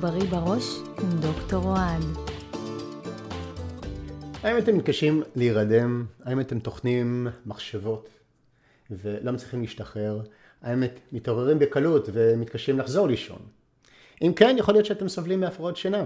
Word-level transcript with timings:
בריא 0.00 0.24
בראש 0.30 0.64
עם 1.02 1.20
דוקטור 1.20 1.64
אוהד. 1.64 2.02
האם 4.42 4.58
אתם 4.58 4.76
מתקשים 4.76 5.22
להירדם? 5.36 6.06
האם 6.24 6.40
אתם 6.40 6.58
טוחנים 6.60 7.26
מחשבות 7.46 8.08
ולא 8.90 9.32
מצליחים 9.32 9.60
להשתחרר? 9.60 10.20
האם 10.62 10.82
מתעוררים 11.12 11.58
בקלות 11.58 12.08
ומתקשים 12.12 12.78
לחזור 12.78 13.08
לישון? 13.08 13.38
אם 14.22 14.32
כן, 14.36 14.56
יכול 14.58 14.74
להיות 14.74 14.86
שאתם 14.86 15.08
סובלים 15.08 15.40
מהפרעות 15.40 15.76
שינה. 15.76 16.04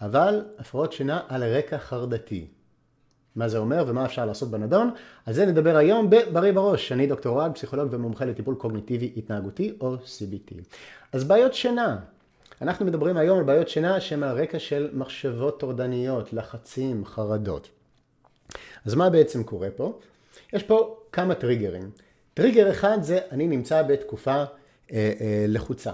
אבל 0.00 0.44
הפרעות 0.58 0.92
שינה 0.92 1.20
על 1.28 1.44
רקע 1.44 1.78
חרדתי. 1.78 2.46
מה 3.36 3.48
זה 3.48 3.58
אומר 3.58 3.84
ומה 3.86 4.04
אפשר 4.04 4.26
לעשות 4.26 4.50
בנדון? 4.50 4.90
על 5.26 5.34
זה 5.34 5.46
נדבר 5.46 5.76
היום 5.76 6.10
בבריא 6.10 6.52
בראש. 6.52 6.92
אני 6.92 7.06
דוקטור 7.06 7.36
אוהד, 7.36 7.54
פסיכולוג 7.54 7.88
ומומחה 7.90 8.24
לטיפול 8.24 8.54
קוגניטיבי 8.54 9.12
התנהגותי 9.16 9.76
או 9.80 9.94
CBT. 9.94 10.54
אז 11.12 11.24
בעיות 11.24 11.54
שינה. 11.54 11.96
אנחנו 12.62 12.86
מדברים 12.86 13.16
היום 13.16 13.38
על 13.38 13.44
בעיות 13.44 13.68
שינה 13.68 14.00
שהן 14.00 14.22
על 14.22 14.42
רקע 14.42 14.58
של 14.58 14.88
מחשבות 14.92 15.60
טורדניות, 15.60 16.32
לחצים, 16.32 17.04
חרדות. 17.04 17.68
אז 18.84 18.94
מה 18.94 19.10
בעצם 19.10 19.42
קורה 19.42 19.68
פה? 19.76 19.98
יש 20.52 20.62
פה 20.62 20.96
כמה 21.12 21.34
טריגרים. 21.34 21.90
טריגר 22.34 22.70
אחד 22.70 22.98
זה 23.02 23.18
אני 23.30 23.46
נמצא 23.46 23.82
בתקופה 23.82 24.34
אה, 24.34 24.44
אה, 24.92 25.44
לחוצה. 25.48 25.92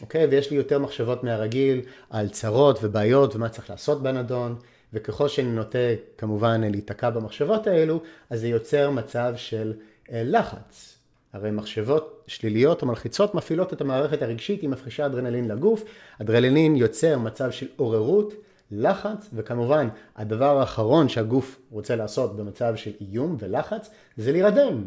אוקיי? 0.00 0.26
ויש 0.26 0.50
לי 0.50 0.56
יותר 0.56 0.78
מחשבות 0.78 1.24
מהרגיל 1.24 1.80
על 2.10 2.28
צרות 2.28 2.78
ובעיות 2.82 3.36
ומה 3.36 3.48
צריך 3.48 3.70
לעשות 3.70 4.02
בנדון. 4.02 4.56
וככל 4.92 5.28
שאני 5.28 5.48
נוטה 5.48 5.78
כמובן 6.18 6.60
להיתקע 6.60 7.10
במחשבות 7.10 7.66
האלו, 7.66 8.02
אז 8.30 8.40
זה 8.40 8.48
יוצר 8.48 8.90
מצב 8.90 9.32
של 9.36 9.72
אה, 10.12 10.22
לחץ. 10.24 10.97
הרי 11.32 11.50
מחשבות 11.50 12.24
שליליות 12.26 12.82
או 12.82 12.86
מלחיצות 12.86 13.34
מפעילות 13.34 13.72
את 13.72 13.80
המערכת 13.80 14.22
הרגשית, 14.22 14.62
היא 14.62 14.70
מפחישה 14.70 15.06
אדרנלין 15.06 15.48
לגוף. 15.48 15.84
אדרנלין 16.20 16.76
יוצר 16.76 17.18
מצב 17.18 17.50
של 17.50 17.66
עוררות, 17.76 18.34
לחץ, 18.70 19.28
וכמובן 19.32 19.88
הדבר 20.16 20.58
האחרון 20.58 21.08
שהגוף 21.08 21.60
רוצה 21.70 21.96
לעשות 21.96 22.36
במצב 22.36 22.76
של 22.76 22.92
איום 23.00 23.36
ולחץ, 23.38 23.90
זה 24.16 24.32
להירדם. 24.32 24.84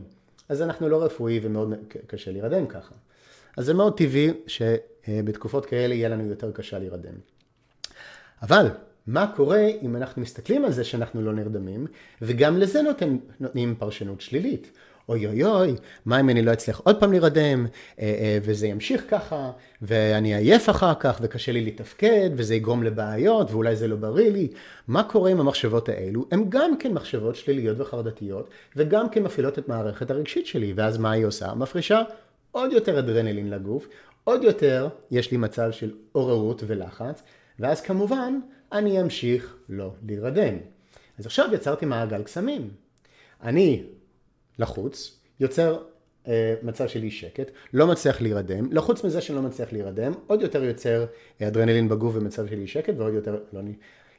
אז 0.50 0.61
אנחנו 0.61 0.89
לא 0.89 1.03
רפואי 1.03 1.39
ומאוד 1.44 1.73
קשה 2.08 2.31
להירדם 2.31 2.67
ככה. 2.67 2.95
אז 3.58 3.66
זה 3.66 3.73
מאוד 3.73 3.98
טבעי 3.98 4.30
שבתקופות 4.48 5.66
כאלה 5.66 5.94
יהיה 5.94 6.09
לנו 6.09 6.26
יותר 6.26 6.52
קשה 6.52 6.80
להירדם. 6.80 7.14
אבל 8.42 8.67
מה 9.08 9.31
קורה 9.36 9.67
אם 9.81 9.95
אנחנו 9.95 10.22
מסתכלים 10.22 10.66
על 10.66 10.72
זה 10.72 10.83
שאנחנו 10.83 11.22
לא 11.22 11.33
נרדמים, 11.33 11.88
וגם 12.22 12.58
לזה 12.58 12.81
נותנים 13.39 13.76
פרשנות 13.80 14.22
שלילית. 14.22 14.72
אוי 15.12 15.28
אוי 15.28 15.44
אוי, 15.44 15.76
מה 16.06 16.20
אם 16.20 16.30
אני 16.30 16.42
לא 16.42 16.54
אצליח 16.54 16.81
עוד 16.84 17.00
פעם 17.00 17.12
להירדם, 17.12 17.66
אה, 18.00 18.04
אה, 18.04 18.38
וזה 18.44 18.67
ימשיך 18.67 19.04
ככה, 19.09 19.52
ואני 19.81 20.36
עייף 20.36 20.70
אחר 20.70 20.94
כך, 21.00 21.20
וקשה 21.22 21.52
לי 21.52 21.66
לתפקד, 21.66 22.30
וזה 22.36 22.56
יגרום 22.56 22.84
לבעיות, 22.84 23.52
ואולי 23.52 23.76
זה 23.76 23.88
לא 23.88 23.95
בריא 23.95 24.32
לי. 24.32 24.48
מה 24.88 25.04
קורה 25.04 25.32
עם 25.32 25.39
המחשבות 25.39 25.89
האלו? 25.89 26.26
הן 26.32 26.45
גם 26.50 26.78
כן 26.78 26.94
מחשבות 26.94 27.36
שליליות 27.36 27.80
וחרדתיות, 27.80 28.50
וגם 28.76 29.09
כן 29.09 29.23
מפעילות 29.23 29.59
את 29.59 29.67
מערכת 29.67 30.12
הרגשית 30.12 30.48
שלי, 30.48 30.73
ואז 30.76 30.98
מה 30.98 31.12
היא 31.12 31.26
עושה? 31.26 31.54
מפרישה 31.54 32.02
עוד 32.52 32.72
יותר 32.72 33.00
אדרנלין 33.00 33.50
לגוף, 33.50 33.88
עוד 34.23 34.44
יותר 34.44 34.88
יש 35.12 35.32
לי 35.32 35.38
מצב 35.38 35.72
של 35.72 35.92
עוררות 36.12 36.64
ולחץ, 36.67 37.23
ואז 37.59 37.82
כמובן 37.82 38.39
אני 38.72 39.02
אמשיך 39.02 39.56
לא 39.70 39.92
להירדם. 40.08 40.56
אז 41.20 41.26
עכשיו 41.26 41.50
יצרתי 41.54 41.86
מעגל 41.86 42.23
קסמים. 42.23 42.70
אני 43.44 43.84
לחוץ, 44.62 45.20
יוצר 45.40 45.78
אה, 46.28 46.54
מצב 46.64 46.88
של 46.88 47.04
אי 47.04 47.12
שקט, 47.12 47.52
לא 47.73 47.88
מצליח 47.88 48.22
להירדם, 48.22 48.72
לחוץ 48.72 49.04
מזה 49.04 49.22
שאני 49.22 49.36
לא 49.36 49.42
מצליח 49.42 49.73
להירדם, 49.73 50.14
עוד 50.28 50.42
יותר 50.42 50.64
יוצר 50.64 51.06
אה, 51.42 51.48
אדרנלין 51.48 51.90
בגוף 51.90 52.16
ומצב 52.16 52.48
של 52.48 52.59
אי 52.59 52.67
שקט 52.67 52.94
ועוד 52.98 53.14
יותר 53.14 53.39
לא. 53.54 53.62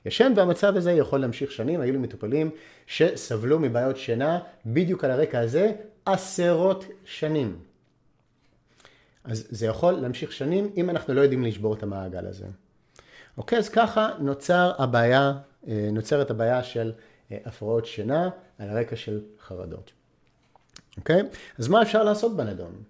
ישן 0.06 0.32
והמצב 0.36 0.76
הזה 0.76 0.92
יכול 0.92 1.20
להמשיך 1.20 1.52
שנים, 1.52 1.80
היו 1.80 1.92
לי 1.92 1.98
מטופלים 1.98 2.50
שסבלו 2.86 3.58
מבעיות 3.58 3.96
שינה 3.96 4.38
בדיוק 4.66 5.04
על 5.04 5.10
הרקע 5.10 5.40
הזה 5.40 5.72
עשרות 6.04 6.84
שנים. 7.04 7.56
אז 9.24 9.46
זה 9.50 9.66
יכול 9.66 9.92
להמשיך 9.92 10.32
שנים 10.32 10.72
אם 10.76 10.90
אנחנו 10.90 11.14
לא 11.14 11.20
יודעים 11.20 11.44
לשבור 11.44 11.74
את 11.74 11.82
המעגל 11.82 12.26
הזה. 12.26 12.46
אוקיי, 13.38 13.58
אז 13.58 13.68
ככה 13.68 14.10
נוצר 14.18 14.72
הבעיה, 14.78 15.32
אה, 15.68 15.88
נוצרת 15.92 16.30
הבעיה 16.30 16.62
של 16.62 16.92
אה, 17.32 17.38
הפרעות 17.44 17.86
שינה 17.86 18.30
על 18.58 18.68
הרקע 18.68 18.96
של 18.96 19.20
חרדות. 19.40 19.92
אוקיי? 20.96 21.22
אז 21.58 21.68
מה 21.68 21.82
אפשר 21.82 22.04
לעשות 22.04 22.36
בנדון? 22.36 22.82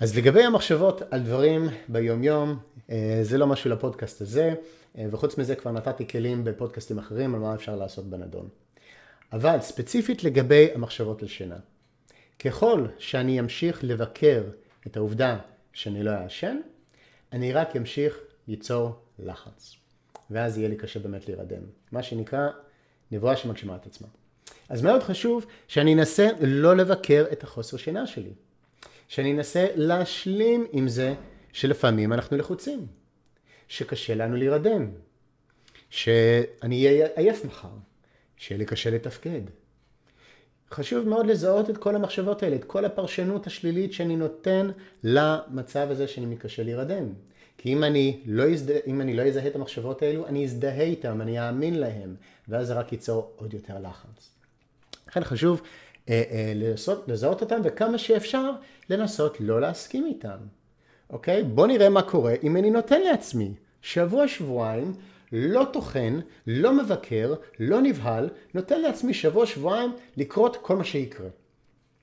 אז 0.00 0.16
לגבי 0.16 0.42
המחשבות 0.42 1.02
על 1.10 1.20
דברים 1.20 1.68
ביומיום, 1.88 2.58
אה, 2.90 3.18
זה 3.22 3.38
לא 3.38 3.46
משהו 3.46 3.70
לפודקאסט 3.70 4.20
הזה, 4.20 4.54
וחוץ 5.10 5.38
מזה 5.38 5.56
כבר 5.56 5.72
נתתי 5.72 6.08
כלים 6.08 6.44
בפודקאסטים 6.44 6.98
אחרים 6.98 7.34
על 7.34 7.40
מה 7.40 7.54
אפשר 7.54 7.76
לעשות 7.76 8.04
בנדון. 8.10 8.48
אבל 9.32 9.60
ספציפית 9.60 10.24
לגבי 10.24 10.68
המחשבות 10.74 11.22
על 11.22 11.28
שינה. 11.28 11.58
ככל 12.38 12.86
שאני 12.98 13.40
אמשיך 13.40 13.84
לבקר 13.84 14.42
את 14.86 14.96
העובדה 14.96 15.38
שאני 15.72 16.02
לא 16.02 16.10
אעשן, 16.10 16.56
אני 17.32 17.52
רק 17.52 17.76
אמשיך 17.76 18.18
ייצור 18.48 18.94
לחץ. 19.18 19.76
ואז 20.30 20.58
יהיה 20.58 20.68
לי 20.68 20.76
קשה 20.76 21.00
באמת 21.00 21.28
להירדם. 21.28 21.62
מה 21.92 22.02
שנקרא 22.02 22.48
נבואה 23.10 23.36
שמגשימה 23.36 23.76
את 23.76 23.86
עצמה. 23.86 24.08
אז 24.68 24.82
מאוד 24.82 25.02
חשוב 25.02 25.46
שאני 25.68 25.94
אנסה 25.94 26.28
לא 26.40 26.76
לבקר 26.76 27.24
את 27.32 27.42
החוסר 27.42 27.76
שינה 27.76 28.06
שלי. 28.06 28.32
שאני 29.08 29.32
אנסה 29.32 29.66
להשלים 29.74 30.66
עם 30.72 30.88
זה 30.88 31.14
שלפעמים 31.52 32.12
אנחנו 32.12 32.36
לחוצים. 32.36 32.86
שקשה 33.68 34.14
לנו 34.14 34.36
להירדם. 34.36 34.90
שאני 35.90 36.86
אהיה 36.86 37.06
עייף 37.16 37.44
מחר. 37.44 37.68
שיהיה 38.36 38.58
לי 38.58 38.66
קשה 38.66 38.90
לתפקד. 38.90 39.40
חשוב 40.70 41.08
מאוד 41.08 41.26
לזהות 41.26 41.70
את 41.70 41.76
כל 41.78 41.96
המחשבות 41.96 42.42
האלה, 42.42 42.56
את 42.56 42.64
כל 42.64 42.84
הפרשנות 42.84 43.46
השלילית 43.46 43.92
שאני 43.92 44.16
נותן 44.16 44.70
למצב 45.04 45.86
הזה 45.90 46.08
שאני 46.08 46.26
מתקשה 46.26 46.62
להירדם. 46.62 47.12
כי 47.58 47.72
אם 47.72 47.84
אני, 47.84 48.20
לא 48.26 48.42
יזדה, 48.42 48.74
אם 48.86 49.00
אני 49.00 49.16
לא 49.16 49.22
אזהה 49.22 49.46
את 49.46 49.56
המחשבות 49.56 50.02
האלו, 50.02 50.26
אני 50.26 50.44
אזדהה 50.44 50.82
איתם, 50.82 51.20
אני 51.20 51.48
אאמין 51.48 51.80
להם, 51.80 52.14
ואז 52.48 52.66
זה 52.66 52.74
רק 52.74 52.92
ייצור 52.92 53.32
עוד 53.36 53.54
יותר 53.54 53.74
לחץ. 53.78 54.30
לכן 55.08 55.24
חשוב 55.24 55.62
אה, 56.08 56.22
אה, 56.30 56.52
לזהות, 56.54 57.08
לזהות 57.08 57.40
אותם, 57.40 57.60
וכמה 57.64 57.98
שאפשר 57.98 58.50
לנסות 58.90 59.36
לא 59.40 59.60
להסכים 59.60 60.06
איתם. 60.06 60.38
אוקיי? 61.10 61.42
בואו 61.42 61.66
נראה 61.66 61.88
מה 61.88 62.02
קורה 62.02 62.34
אם 62.42 62.56
אני 62.56 62.70
נותן 62.70 63.00
לעצמי 63.00 63.54
שבוע, 63.82 64.28
שבועיים, 64.28 64.94
לא 65.32 65.66
טוחן, 65.72 66.20
לא 66.46 66.72
מבקר, 66.72 67.34
לא 67.58 67.80
נבהל, 67.82 68.28
נותן 68.54 68.80
לעצמי 68.80 69.14
שבוע, 69.14 69.46
שבועיים 69.46 69.92
לקרות 70.16 70.56
כל 70.56 70.76
מה 70.76 70.84
שיקרה. 70.84 71.28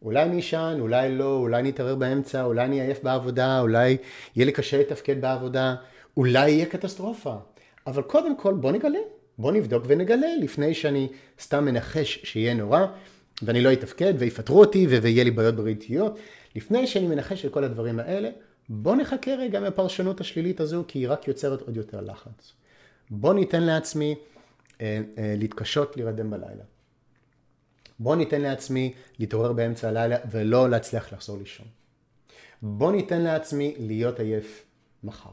אולי 0.01 0.23
אני 0.23 0.39
אשן, 0.39 0.77
אולי 0.79 1.15
לא, 1.15 1.37
אולי 1.37 1.59
אני 1.59 1.69
אתערר 1.69 1.95
באמצע, 1.95 2.43
אולי 2.43 2.65
אני 2.65 2.81
אעייף 2.81 3.03
בעבודה, 3.03 3.59
אולי 3.59 3.97
יהיה 4.35 4.45
לי 4.45 4.51
קשה 4.51 4.79
לתפקד 4.79 5.21
בעבודה, 5.21 5.75
אולי 6.17 6.51
יהיה 6.51 6.65
קטסטרופה. 6.65 7.35
אבל 7.87 8.01
קודם 8.01 8.37
כל 8.37 8.53
בוא 8.53 8.71
נגלה, 8.71 8.99
בוא 9.37 9.51
נבדוק 9.51 9.83
ונגלה 9.87 10.27
לפני 10.41 10.73
שאני 10.73 11.07
סתם 11.39 11.65
מנחש 11.65 12.19
שיהיה 12.23 12.53
נורא 12.53 12.85
ואני 13.41 13.61
לא 13.61 13.73
אתפקד 13.73 14.13
ויפטרו 14.17 14.59
אותי 14.59 14.87
ויהיה 14.87 15.23
לי 15.23 15.31
בעיות 15.31 15.55
בריאותיות. 15.55 16.19
לפני 16.55 16.87
שאני 16.87 17.07
מנחש 17.07 17.45
את 17.45 17.53
כל 17.53 17.63
הדברים 17.63 17.99
האלה, 17.99 18.29
בוא 18.69 18.95
נחכה 18.95 19.31
רגע 19.31 19.59
מהפרשנות 19.59 20.21
השלילית 20.21 20.59
הזו 20.59 20.83
כי 20.87 20.99
היא 20.99 21.09
רק 21.09 21.27
יוצרת 21.27 21.61
עוד 21.61 21.77
יותר 21.77 22.01
לחץ. 22.01 22.53
בוא 23.09 23.33
ניתן 23.33 23.63
לעצמי 23.63 24.15
אה, 24.81 25.01
אה, 25.17 25.35
להתקשות 25.37 25.97
להירדם 25.97 26.29
בלילה. 26.29 26.63
בוא 27.99 28.15
ניתן 28.15 28.41
לעצמי 28.41 28.93
להתעורר 29.19 29.53
באמצע 29.53 29.87
הלילה 29.89 30.17
ולא 30.31 30.69
להצליח 30.69 31.13
לחזור 31.13 31.37
לישון. 31.37 31.67
בוא 32.61 32.91
ניתן 32.91 33.21
לעצמי 33.21 33.75
להיות 33.79 34.19
עייף 34.19 34.65
מחר. 35.03 35.29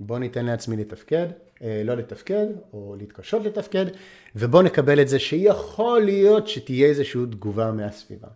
בוא 0.00 0.18
ניתן 0.18 0.44
לעצמי 0.44 0.76
לתפקד, 0.76 1.26
אה, 1.62 1.82
לא 1.84 1.94
לתפקד, 1.94 2.46
או 2.72 2.96
להתקשות 2.98 3.44
לתפקד, 3.44 3.86
ובוא 4.36 4.62
נקבל 4.62 5.00
את 5.00 5.08
זה 5.08 5.18
שיכול 5.18 6.04
להיות 6.04 6.48
שתהיה 6.48 6.88
איזושהי 6.88 7.20
תגובה 7.30 7.72
מהסביבה. 7.72 8.28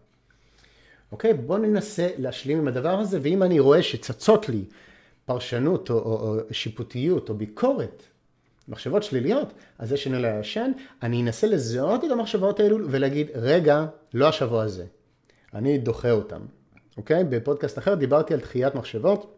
אוקיי? 1.13 1.35
בוא 1.35 1.59
ננסה 1.59 2.09
להשלים 2.19 2.59
עם 2.59 2.69
הדבר 2.69 2.99
הזה, 2.99 3.19
ואם 3.23 3.43
אני 3.43 3.61
רואה 3.61 3.83
שצצות 3.83 4.49
לי 4.49 4.65
פרשנות 5.25 5.91
או, 5.91 5.99
או, 5.99 6.39
או 6.39 6.41
שיפוטיות 6.51 7.29
או 7.29 7.35
ביקורת 7.35 8.03
מחשבות 8.71 9.03
שליליות, 9.03 9.53
אז 9.79 9.89
זה 9.89 9.97
שאני 9.97 10.23
לא 10.23 10.29
ישן, 10.41 10.73
אני 11.03 11.23
אנסה 11.23 11.47
לזהות 11.47 12.05
את 12.05 12.11
המחשבות 12.11 12.61
האלו 12.61 12.79
ולהגיד, 12.91 13.31
רגע, 13.35 13.87
לא 14.15 14.29
השבוע 14.29 14.63
הזה. 14.63 14.85
אני 15.55 15.79
דוחה 15.79 16.11
אותם. 16.11 16.41
אוקיי? 16.97 17.25
בפודקאסט 17.25 17.79
אחר 17.79 17.95
דיברתי 17.95 18.35
על 18.35 18.41
דחיית 18.41 18.75
מחשבות. 18.75 19.37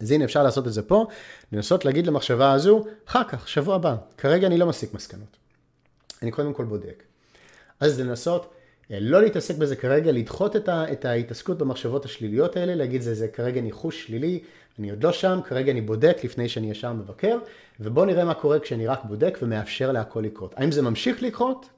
אז 0.00 0.10
הנה 0.10 0.24
אפשר 0.24 0.42
לעשות 0.42 0.66
את 0.66 0.72
זה 0.72 0.82
פה, 0.82 1.06
לנסות 1.52 1.84
להגיד 1.84 2.06
למחשבה 2.06 2.52
הזו, 2.52 2.84
אחר 3.08 3.24
כך, 3.28 3.48
שבוע 3.48 3.74
הבא. 3.74 3.96
כרגע 4.18 4.46
אני 4.46 4.58
לא 4.58 4.66
מסיק 4.66 4.94
מסקנות. 4.94 5.36
אני 6.22 6.30
קודם 6.30 6.52
כל 6.52 6.64
בודק. 6.64 7.02
אז 7.80 8.00
לנסות 8.00 8.54
לא 8.90 9.22
להתעסק 9.22 9.56
בזה 9.56 9.76
כרגע, 9.76 10.12
לדחות 10.12 10.56
את, 10.56 10.68
ה, 10.68 10.92
את 10.92 11.04
ההתעסקות 11.04 11.58
במחשבות 11.58 12.04
השליליות 12.04 12.56
האלה, 12.56 12.74
להגיד 12.74 13.02
זה, 13.02 13.14
זה 13.14 13.28
כרגע 13.28 13.60
ניחוש 13.60 14.06
שלילי, 14.06 14.40
אני 14.78 14.90
עוד 14.90 15.04
לא 15.04 15.12
שם, 15.12 15.40
כרגע 15.44 15.72
אני 15.72 15.80
בודק 15.80 16.16
לפני 16.24 16.48
שאני 16.48 16.70
ישר 16.70 16.92
מבקר, 16.92 17.38
ובואו 17.80 18.04
נראה 18.06 18.24
מה 18.24 18.34
קורה 18.34 18.58
כשאני 18.58 18.86
רק 18.86 19.04
בודק 19.04 19.38
ומאפשר 19.42 19.92
להכל 19.92 20.20
לקרות. 20.20 20.54
האם 20.56 20.72
זה 20.72 20.82
ממשיך 20.82 21.22
לקרות, 21.22 21.68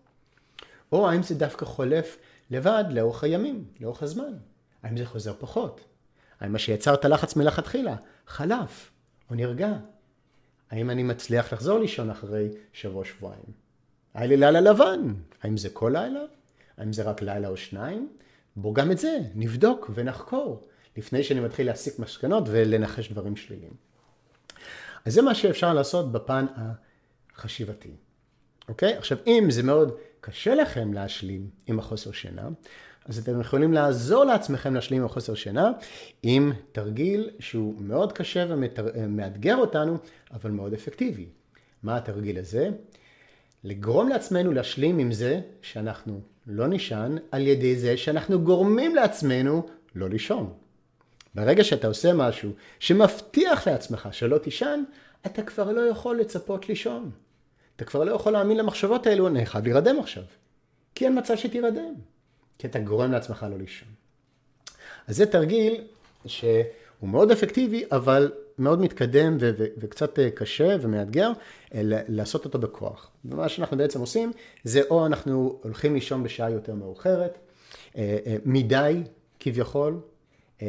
או 0.93 1.11
האם 1.11 1.23
זה 1.23 1.35
דווקא 1.35 1.65
חולף 1.65 2.17
לבד 2.51 2.85
לאורך 2.91 3.25
הימים, 3.25 3.65
לאורך 3.81 4.03
הזמן? 4.03 4.33
האם 4.83 4.97
זה 4.97 5.07
חוזר 5.07 5.33
פחות? 5.39 5.81
האם 6.41 6.53
מה 6.53 6.59
שיצר 6.59 6.95
את 6.95 7.05
הלחץ 7.05 7.37
מלכתחילה 7.37 7.97
חלף 8.27 8.91
או 9.31 9.35
נרגע? 9.35 9.73
האם 10.71 10.91
אני 10.91 11.03
מצליח 11.03 11.53
לחזור 11.53 11.79
לישון 11.79 12.11
אחרי 12.11 12.49
שבוע-שבועיים? 12.73 13.45
לילה 14.15 14.61
לבן, 14.61 15.15
האם 15.43 15.57
זה 15.57 15.71
כל 15.71 15.91
לילה? 15.95 16.21
האם 16.81 16.93
זה 16.93 17.03
רק 17.03 17.23
לילה 17.23 17.49
או 17.49 17.57
שניים? 17.57 18.09
בואו 18.57 18.75
גם 18.75 18.91
את 18.91 18.99
זה 18.99 19.19
נבדוק 19.35 19.91
ונחקור, 19.95 20.69
לפני 20.97 21.23
שאני 21.23 21.41
מתחיל 21.41 21.67
להסיק 21.67 21.99
מסקנות 21.99 22.45
ולנחש 22.47 23.13
דברים 23.13 23.37
שליליים. 23.37 23.73
אז 25.05 25.15
זה 25.15 25.23
מה 25.23 25.35
שאפשר 25.35 25.75
לעשות 25.75 26.13
בפן 26.13 26.47
החשיבתי. 27.37 27.91
אוקיי? 28.69 28.95
עכשיו, 28.95 29.19
אם 29.27 29.47
זה 29.49 29.63
מאוד 29.63 29.93
קשה 30.21 30.55
לכם 30.55 30.93
להשלים 30.93 31.51
עם 31.67 31.79
החוסר 31.79 32.13
שינה, 32.13 32.49
אז 33.05 33.19
אתם 33.19 33.41
יכולים 33.41 33.73
לעזור 33.73 34.25
לעצמכם 34.25 34.75
להשלים 34.75 35.01
עם 35.01 35.07
החוסר 35.07 35.35
שינה 35.35 35.71
עם 36.23 36.53
תרגיל 36.73 37.31
שהוא 37.39 37.75
מאוד 37.81 38.13
קשה 38.13 38.47
ומאתגר 38.49 39.57
אותנו, 39.57 39.99
אבל 40.33 40.51
מאוד 40.51 40.73
אפקטיבי. 40.73 41.27
מה 41.83 41.97
התרגיל 41.97 42.39
הזה? 42.39 42.69
לגרום 43.65 44.09
לעצמנו 44.09 44.53
להשלים 44.53 44.99
עם 44.99 45.13
זה 45.13 45.41
שאנחנו 45.63 46.21
לא 46.51 46.67
נישן 46.67 47.17
על 47.31 47.47
ידי 47.47 47.77
זה 47.77 47.97
שאנחנו 47.97 48.41
גורמים 48.41 48.95
לעצמנו 48.95 49.67
לא 49.95 50.09
לישון. 50.09 50.53
ברגע 51.35 51.65
שאתה 51.65 51.87
עושה 51.87 52.13
משהו 52.13 52.51
שמבטיח 52.79 53.69
לעצמך 53.69 54.09
שלא 54.13 54.39
תישן, 54.39 54.83
אתה 55.27 55.43
כבר 55.43 55.73
לא 55.73 55.81
יכול 55.81 56.21
לצפות 56.21 56.69
לישון. 56.69 57.11
אתה 57.77 57.85
כבר 57.85 58.05
לא 58.05 58.13
יכול 58.13 58.33
להאמין 58.33 58.57
למחשבות 58.57 59.07
האלו, 59.07 59.29
אני 59.29 59.47
חייב 59.47 59.65
להירדם 59.65 59.99
עכשיו. 59.99 60.23
כי 60.95 61.05
אין 61.05 61.19
מצב 61.19 61.37
שתירדם. 61.37 61.95
כי 62.59 62.67
אתה 62.67 62.79
גורם 62.79 63.13
לעצמך 63.13 63.47
לא 63.51 63.59
לישון. 63.59 63.89
אז 65.09 65.17
זה 65.17 65.27
תרגיל 65.27 65.85
שהוא 66.27 66.63
מאוד 67.03 67.31
אפקטיבי, 67.31 67.85
אבל 67.93 68.33
מאוד 68.61 68.81
מתקדם 68.81 69.37
ו- 69.41 69.51
ו- 69.59 69.67
וקצת 69.79 70.19
אה, 70.19 70.31
קשה 70.31 70.77
ומאתגר 70.81 71.33
אה, 71.75 71.81
לעשות 72.09 72.45
אותו 72.45 72.59
בכוח. 72.59 73.11
ומה 73.25 73.49
שאנחנו 73.49 73.77
בעצם 73.77 74.01
עושים, 74.01 74.33
זה 74.65 74.83
או 74.91 75.07
אנחנו 75.07 75.59
הולכים 75.63 75.95
לישון 75.95 76.23
בשעה 76.23 76.51
יותר 76.51 76.75
מאוחרת, 76.75 77.39
אה, 77.97 78.37
מדי 78.45 79.03
כביכול, 79.41 80.01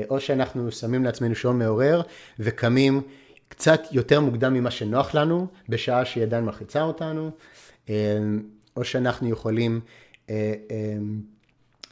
או 0.09 0.19
שאנחנו 0.19 0.71
שמים 0.71 1.03
לעצמנו 1.03 1.35
שעון 1.35 1.59
מעורר 1.59 2.01
וקמים 2.39 3.01
קצת 3.47 3.81
יותר 3.91 4.19
מוקדם 4.19 4.53
ממה 4.53 4.71
שנוח 4.71 5.15
לנו, 5.15 5.47
בשעה 5.69 6.05
שהיא 6.05 6.23
עדיין 6.23 6.45
מלחיצה 6.45 6.81
אותנו, 6.81 7.31
או 8.75 8.83
שאנחנו 8.83 9.29
יכולים 9.29 9.81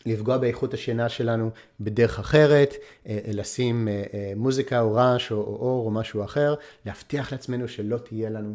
לפגוע 0.05 0.37
באיכות 0.37 0.73
השינה 0.73 1.09
שלנו 1.09 1.49
בדרך 1.79 2.19
אחרת, 2.19 2.73
אה, 2.73 3.19
אה, 3.25 3.31
לשים 3.33 3.87
אה, 3.87 4.33
מוזיקה 4.35 4.81
או 4.81 4.93
רעש 4.93 5.31
או 5.31 5.37
אור 5.37 5.85
או 5.85 5.91
משהו 5.91 6.23
אחר, 6.23 6.55
להבטיח 6.85 7.31
לעצמנו 7.31 7.67
שלא 7.67 7.97
תהיה 7.97 8.29
לנו 8.29 8.53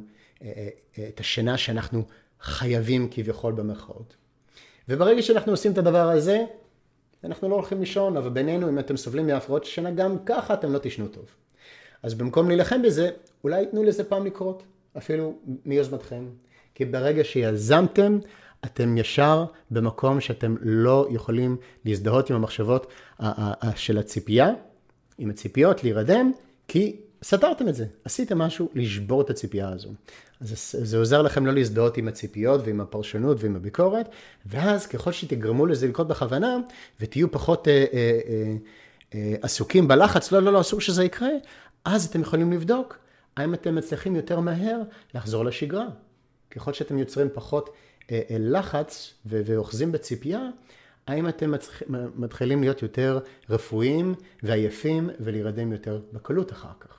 את 1.09 1.21
השינה 1.21 1.59
שאנחנו 1.59 2.03
חייבים 2.41 3.09
כביכול 3.11 3.53
במרכאות. 3.53 4.15
וברגע 4.89 5.23
שאנחנו 5.23 5.53
עושים 5.53 5.73
את 5.73 5.79
הדבר 5.79 6.11
הזה, 6.11 6.45
אנחנו 7.25 7.49
לא 7.49 7.55
הולכים 7.55 7.81
לישון, 7.81 8.17
אבל 8.17 8.31
בינינו, 8.31 8.69
אם 8.69 8.79
אתם 8.79 8.97
סובלים 8.97 9.27
מהפרעות 9.27 9.65
שינה, 9.65 9.91
גם 9.91 10.17
ככה 10.27 10.55
אתם 10.55 10.73
לא 10.73 10.79
תישנו 10.79 11.09
טוב. 11.09 11.25
אז 12.03 12.15
במקום 12.15 12.49
להילחם 12.49 12.83
בזה, 12.83 13.11
אולי 13.45 13.67
תנו 13.67 13.85
לזה 13.85 14.05
פעם 14.05 14.27
לקרות, 14.27 14.63
אפילו 14.97 15.35
מיוזמתכם. 15.65 16.25
כי 16.75 16.85
ברגע 16.85 17.25
שיזמתם, 17.25 18.19
אתם 18.65 18.99
ישר 18.99 19.45
במקום 19.71 20.21
שאתם 20.21 20.55
לא 20.61 21.09
יכולים 21.11 21.57
להזדהות 21.85 22.31
עם 22.31 22.37
המחשבות 22.37 22.93
של 23.75 23.99
הציפייה, 23.99 24.51
עם 25.19 25.31
הציפיות, 25.31 25.85
להירדם, 25.85 26.33
כי 26.69 26.97
סתרתם 27.25 27.69
את 27.69 27.75
זה, 27.75 27.87
עשיתם 28.05 28.39
משהו 28.39 28.69
לשבור 28.75 29.21
את 29.21 29.31
הציפייה 29.31 29.69
הזו. 29.69 29.89
אז 30.41 30.77
זה 30.83 30.99
עוזר 30.99 31.23
לכם 31.23 31.47
לא 31.47 31.53
להזדהות 31.53 31.97
עם 31.97 32.09
הציפיות 32.09 32.61
ועם 32.65 32.81
הפרשנות 32.81 33.37
ועם 33.41 33.57
הביקורת, 33.57 34.09
ואז 34.47 34.87
ככל 34.87 35.13
שתגרמו 35.13 35.67
לזה 35.67 35.89
לקרות 35.89 36.09
בכוונה, 36.09 36.57
ותהיו 37.01 37.33
פחות 37.33 37.69
אה, 37.69 37.85
אה, 37.93 38.21
אה, 38.29 38.57
אה, 39.15 39.35
עסוקים 39.43 39.89
בלחץ, 39.89 40.33
לא, 40.33 40.43
לא, 40.43 40.53
לא, 40.53 40.61
אסור 40.61 40.81
שזה 40.81 41.05
יקרה, 41.05 41.29
אז 41.85 42.07
אתם 42.07 42.21
יכולים 42.21 42.53
לבדוק 42.53 42.99
האם 43.37 43.55
אתם 43.55 43.75
מצליחים 43.75 44.17
יותר 44.17 44.41
מהר 44.41 44.81
לחזור 45.15 45.45
לשגרה. 45.45 45.87
ככל 46.51 46.73
שאתם 46.73 46.99
יוצרים 46.99 47.29
פחות 47.35 47.71
לחץ 48.39 49.15
ואוחזים 49.27 49.93
בציפייה, 49.93 50.49
האם 51.07 51.29
אתם 51.29 51.53
מתחילים 52.17 52.61
להיות 52.61 52.83
יותר 52.83 53.19
רפואיים 53.51 54.15
ועייפים 54.43 55.11
ולהירדם 55.21 55.73
יותר 55.73 56.01
בקלות 56.13 56.53
אחר 56.53 56.73
כך. 56.81 56.99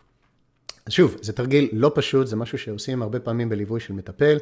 אז 0.88 0.94
שוב, 0.94 1.18
זה 1.22 1.34
תרגיל 1.34 1.70
לא 1.74 1.92
פשוט, 1.96 2.28
זה 2.28 2.36
משהו 2.36 2.58
שעושים 2.58 3.02
הרבה 3.02 3.20
פעמים 3.20 3.50
בליווי 3.50 3.80
של 3.80 3.94
מטפל, 3.94 4.38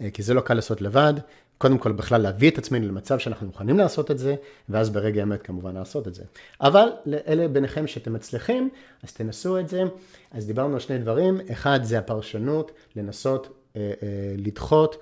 אה, 0.00 0.10
כי 0.10 0.22
זה 0.22 0.34
לא 0.34 0.40
קל 0.40 0.54
לעשות 0.54 0.80
לבד. 0.80 1.14
קודם 1.58 1.78
כל 1.78 1.92
בכלל 1.92 2.20
להביא 2.20 2.50
את 2.50 2.58
עצמנו 2.58 2.88
למצב 2.88 3.18
שאנחנו 3.18 3.46
מוכנים 3.46 3.78
לעשות 3.78 4.10
את 4.10 4.18
זה, 4.18 4.34
ואז 4.68 4.90
ברגע 4.90 5.20
האמת 5.20 5.42
כמובן 5.42 5.74
לעשות 5.74 6.08
את 6.08 6.14
זה. 6.14 6.22
אבל 6.60 6.88
לאלה 7.06 7.48
ביניכם 7.48 7.86
שאתם 7.86 8.12
מצליחים, 8.12 8.68
אז 9.02 9.12
תנסו 9.12 9.58
את 9.58 9.68
זה. 9.68 9.82
אז 10.30 10.46
דיברנו 10.46 10.74
על 10.74 10.80
שני 10.80 10.98
דברים, 10.98 11.40
אחד 11.52 11.80
זה 11.82 11.98
הפרשנות, 11.98 12.72
לנסות 12.96 13.48
אה, 13.76 13.80
אה, 13.80 14.34
לדחות. 14.38 14.96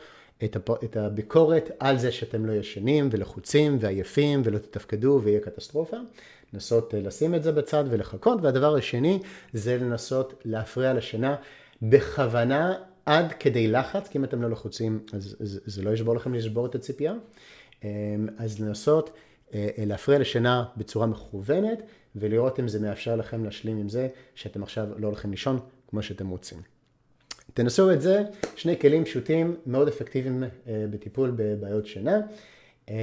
את, 0.44 0.56
הפ... 0.56 0.84
את 0.84 0.96
הביקורת 0.96 1.70
על 1.78 1.98
זה 1.98 2.12
שאתם 2.12 2.46
לא 2.46 2.52
ישנים 2.52 3.08
ולחוצים 3.12 3.76
ועייפים 3.80 4.42
ולא 4.44 4.58
תתפקדו 4.58 5.20
ויהיה 5.24 5.40
קטסטרופה. 5.40 5.96
לנסות 6.52 6.94
אה, 6.94 7.00
לשים 7.00 7.34
את 7.34 7.42
זה 7.42 7.52
בצד 7.52 7.84
ולחכות. 7.90 8.38
והדבר 8.42 8.76
השני 8.76 9.20
זה 9.52 9.76
לנסות 9.76 10.42
להפריע 10.44 10.92
לשינה 10.92 11.36
בכוונה 11.82 12.74
עד 13.06 13.32
כדי 13.32 13.68
לחץ, 13.68 14.08
כי 14.08 14.18
אם 14.18 14.24
אתם 14.24 14.42
לא 14.42 14.50
לחוצים 14.50 15.00
אז, 15.12 15.36
אז 15.40 15.60
זה 15.66 15.82
לא 15.82 15.90
ישבור 15.90 16.16
לכם 16.16 16.34
לשבור 16.34 16.66
את 16.66 16.74
הציפייה. 16.74 17.14
אמ, 17.84 17.88
אז 18.38 18.60
לנסות 18.60 19.10
אה, 19.54 19.68
להפריע 19.78 20.18
לשינה 20.18 20.64
בצורה 20.76 21.06
מכוונת 21.06 21.82
ולראות 22.16 22.60
אם 22.60 22.68
זה 22.68 22.80
מאפשר 22.80 23.16
לכם 23.16 23.44
להשלים 23.44 23.76
עם 23.78 23.88
זה 23.88 24.08
שאתם 24.34 24.62
עכשיו 24.62 24.88
לא 24.96 25.06
הולכים 25.06 25.30
לישון 25.30 25.58
כמו 25.90 26.02
שאתם 26.02 26.28
רוצים. 26.28 26.79
תנסו 27.54 27.92
את 27.92 28.00
זה, 28.00 28.22
שני 28.56 28.78
כלים 28.78 29.04
פשוטים, 29.04 29.56
מאוד 29.66 29.88
אפקטיביים 29.88 30.44
אה, 30.44 30.84
בטיפול 30.90 31.32
בבעיות 31.36 31.86
שינה. 31.86 32.20
אה, 32.90 32.94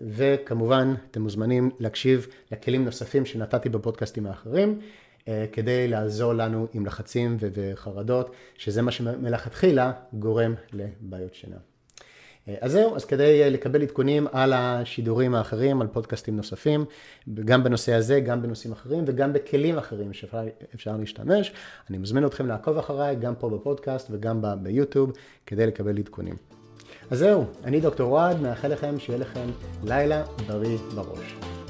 וכמובן, 0.00 0.94
אתם 1.10 1.22
מוזמנים 1.22 1.70
להקשיב 1.78 2.26
לכלים 2.52 2.84
נוספים 2.84 3.26
שנתתי 3.26 3.68
בפודקאסטים 3.68 4.26
האחרים, 4.26 4.80
אה, 5.28 5.44
כדי 5.52 5.88
לעזור 5.88 6.32
לנו 6.32 6.66
עם 6.72 6.86
לחצים 6.86 7.36
וחרדות, 7.40 8.30
שזה 8.58 8.82
מה 8.82 8.90
שמלכתחילה 8.90 9.92
גורם 10.12 10.54
לבעיות 10.72 11.34
שינה. 11.34 11.56
אה, 12.48 12.54
אז 12.60 12.72
זהו, 12.72 12.96
אז 12.96 13.04
כדי 13.04 13.42
אה, 13.42 13.50
לקבל 13.50 13.82
עדכונים 13.82 14.26
על 14.32 14.52
השידורים 14.52 15.34
האחרים, 15.34 15.80
על 15.80 15.86
פודקאסטים 15.86 16.36
נוספים, 16.36 16.84
גם 17.34 17.64
בנושא 17.64 17.94
הזה, 17.94 18.20
גם 18.20 18.42
בנושאים 18.42 18.72
אחרים 18.72 19.04
וגם 19.06 19.32
בכלים 19.32 19.78
אחרים 19.78 20.12
שאפשר 20.12 20.96
להשתמש, 20.96 21.52
אני 21.90 21.98
מזמין 21.98 22.26
אתכם 22.26 22.46
לעקוב 22.46 22.78
אחריי, 22.78 23.16
גם 23.16 23.34
פה 23.34 23.48
בפודקאסט 23.50 24.08
וגם 24.10 24.42
ביוטיוב, 24.62 25.12
כדי 25.46 25.66
לקבל 25.66 25.98
עדכונים. 25.98 26.36
אז 27.10 27.18
זהו, 27.18 27.44
אני 27.64 27.80
דוקטור 27.80 28.12
אוהד, 28.12 28.40
מאחל 28.40 28.68
לכם 28.68 28.98
שיהיה 28.98 29.18
לכם 29.18 29.50
לילה 29.84 30.24
בריא 30.46 30.78
בראש. 30.94 31.61